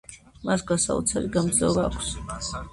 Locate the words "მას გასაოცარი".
0.47-1.31